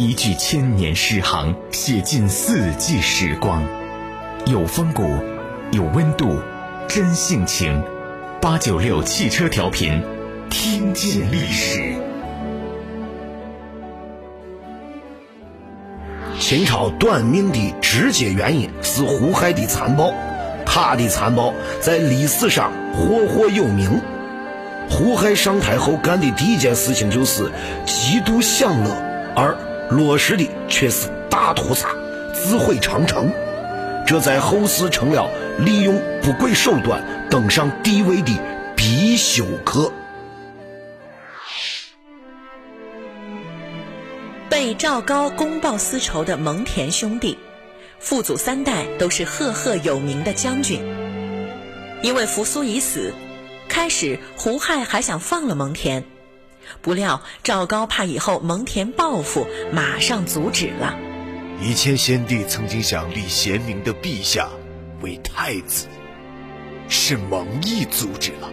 [0.00, 3.62] 一句千年诗行，写尽四季时光，
[4.46, 5.02] 有风骨，
[5.72, 6.38] 有温度，
[6.88, 7.82] 真性情。
[8.40, 10.02] 八九六汽车调频，
[10.48, 11.96] 听见历史。
[16.38, 20.14] 秦朝断命的直接原因是胡亥的残暴，
[20.64, 24.00] 他的残暴在历史上赫赫有名。
[24.88, 27.52] 胡亥上台后干的第一件事情就是
[27.84, 28.96] 极度享乐，
[29.36, 29.54] 而
[29.90, 31.88] 落实的却是大屠杀、
[32.32, 33.30] 自毁长城。
[34.06, 38.32] 这在后世成了利用不轨手段登上帝位的
[38.76, 39.92] 必修课。
[44.48, 47.38] 被赵高公报私仇的蒙恬兄弟，
[47.98, 50.80] 父祖三代都是赫赫有名的将军。
[52.02, 53.12] 因为扶苏已死，
[53.68, 56.02] 开始胡亥还想放了蒙恬，
[56.82, 60.96] 不料赵高怕以后蒙恬报复，马上阻止了。
[61.62, 64.48] 以前先帝曾经想立贤明的陛下
[65.02, 65.86] 为太子，
[66.88, 68.50] 是蒙毅阻止了。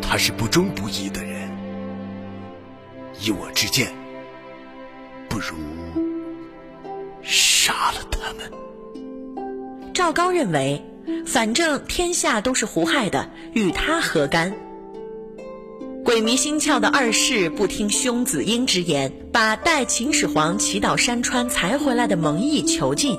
[0.00, 1.50] 他是不忠不义的人，
[3.20, 3.92] 以我之见，
[5.28, 5.56] 不如
[7.22, 8.50] 杀了他们。
[9.92, 10.84] 赵高认为，
[11.26, 14.54] 反正天下都是胡亥的，与他何干？
[16.08, 23.18] 鬼迷心窍的二世不听兄子婴之言，把代秦始皇祈祷山川才回来的蒙毅囚禁，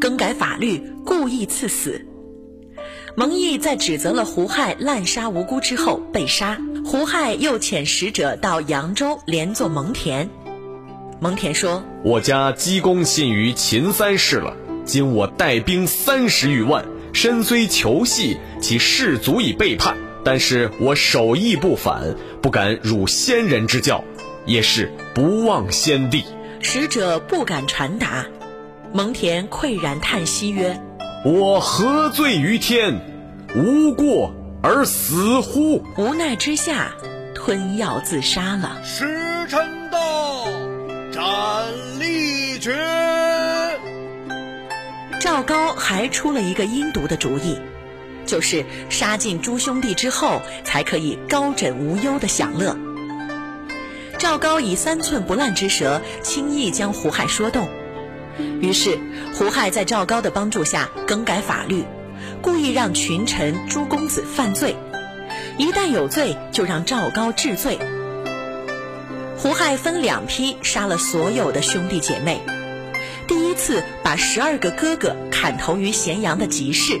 [0.00, 2.06] 更改法律，故意赐死。
[3.14, 6.58] 蒙毅在指责了胡亥滥杀无辜之后被杀。
[6.86, 10.26] 胡亥又遣使者到扬州连坐蒙恬。
[11.20, 24.04] 蒙恬说：“我家积功信于秦三世了，今我带兵三十余万，身虽求系，其士足以背叛。”但是我手艺不反，不敢辱先人之教，
[24.46, 26.24] 也是不忘先帝。
[26.60, 28.26] 使者不敢传达，
[28.92, 30.80] 蒙恬喟然叹息曰
[31.26, 33.00] ：“我何罪于天？
[33.56, 34.32] 无过
[34.62, 36.92] 而死乎？”无奈之下，
[37.34, 38.80] 吞药自杀了。
[38.84, 40.46] 时辰到，
[41.10, 41.20] 斩
[41.98, 42.78] 立决。
[45.18, 47.58] 赵高还出了一个阴毒的主意。
[48.26, 52.76] 就是杀尽诸兄弟之后，才可以高枕无忧的享乐。
[54.18, 57.68] 赵高以三寸不烂之舌，轻易将胡亥说动。
[58.60, 58.98] 于是
[59.34, 61.84] 胡亥在赵高的帮助下更改法律，
[62.40, 64.76] 故意让群臣诸公子犯罪，
[65.58, 67.78] 一旦有罪就让赵高治罪。
[69.36, 72.40] 胡亥分两批杀了所有的兄弟姐妹，
[73.26, 77.00] 第一次把十二个哥哥砍头于咸阳的集市。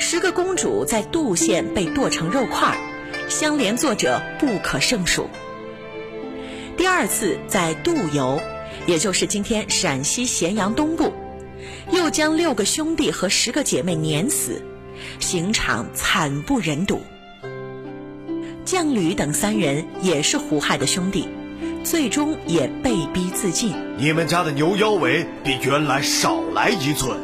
[0.00, 2.74] 十个公主在杜县被剁成肉块，
[3.28, 5.28] 相连作者不可胜数。
[6.78, 8.40] 第二次在杜游，
[8.86, 11.12] 也就是今天陕西咸阳东部，
[11.92, 14.62] 又将六个兄弟和十个姐妹碾死，
[15.18, 17.02] 刑场惨不忍睹。
[18.64, 21.28] 将吕等三人也是胡亥的兄弟，
[21.84, 23.74] 最终也被逼自尽。
[23.98, 27.18] 你们家的牛腰围比原来少来一寸，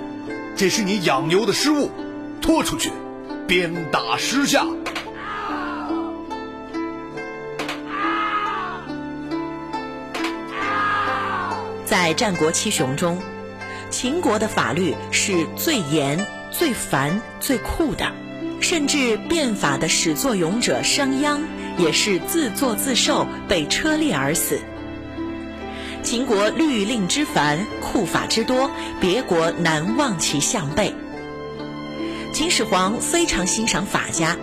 [0.54, 1.91] 这是你养牛的失误。
[2.41, 2.91] 拖出去，
[3.47, 4.64] 鞭打十下。
[11.84, 13.20] 在战国七雄中，
[13.91, 18.12] 秦国的法律是最严、最烦、最酷的，
[18.60, 21.38] 甚至变法的始作俑者商鞅
[21.78, 24.60] 也是自作自受，被车裂而死。
[26.02, 28.70] 秦国律令之繁，酷法之多，
[29.00, 30.94] 别国难望其项背。
[32.36, 34.36] 秦始皇非常欣赏法家，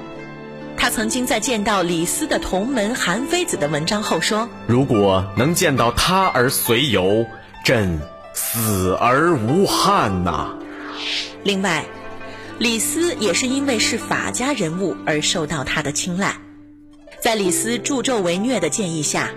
[0.76, 7.24] 他曾经在见到李斯的同门韩非子的文章后说：“如果能见到他而随游，
[7.64, 8.00] 朕
[8.34, 10.58] 死而无憾呐。”
[11.46, 11.86] 另外，
[12.58, 16.38] 李斯也是因为是法家人物而受到他的青睐。
[17.22, 19.30] 在李斯助纣为虐的建议下，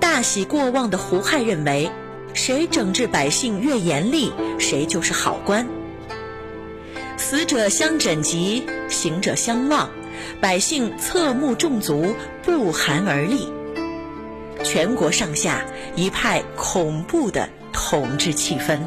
[0.00, 1.90] 大喜过望的胡亥认为，
[2.32, 5.68] 谁整治百姓越严厉，谁就是好官。
[7.20, 9.90] 死者相枕藉，行者相望，
[10.40, 13.46] 百姓侧目众足，不寒而栗。
[14.64, 15.62] 全国上下
[15.94, 18.80] 一派恐怖的统治气氛。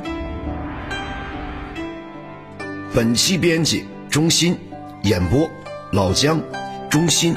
[2.94, 4.58] 本期编辑中心，
[5.04, 5.48] 演播
[5.92, 6.42] 老姜，
[6.90, 7.36] 中心，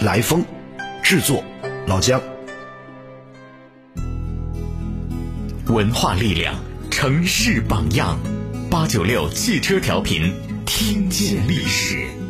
[0.00, 0.42] 来风，
[1.02, 1.44] 制作
[1.86, 2.20] 老姜。
[5.66, 6.54] 文化力量，
[6.90, 8.18] 城市榜样。
[8.70, 10.30] 八九六汽车调频，
[10.66, 12.27] 听见历史。